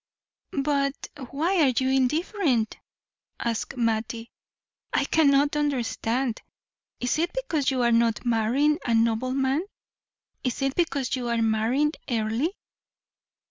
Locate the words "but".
0.63-0.95